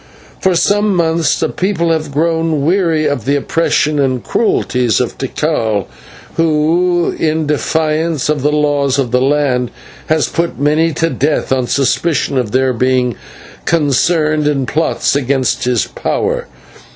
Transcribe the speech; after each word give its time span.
For 0.39 0.55
some 0.55 0.95
months 0.95 1.39
the 1.39 1.47
people 1.47 1.91
have 1.91 2.11
grown 2.11 2.65
weary 2.65 3.05
of 3.05 3.25
the 3.25 3.35
oppressions 3.35 3.99
and 3.99 4.23
cruelties 4.23 4.99
of 4.99 5.15
Tikal, 5.19 5.85
who 6.37 7.15
in 7.19 7.45
defiance 7.45 8.27
of 8.27 8.41
the 8.41 8.51
laws 8.51 8.97
of 8.97 9.11
the 9.11 9.21
land 9.21 9.69
has 10.07 10.27
put 10.27 10.57
many 10.59 10.91
to 10.93 11.11
death 11.11 11.51
on 11.51 11.67
suspicion 11.67 12.39
of 12.39 12.49
their 12.51 12.73
being 12.73 13.15
concerned 13.65 14.47
in 14.47 14.65
plots 14.65 15.15
against 15.15 15.65
his 15.65 15.85
power. 15.85 16.47